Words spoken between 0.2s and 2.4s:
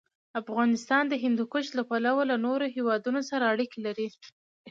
افغانستان د هندوکش له پلوه له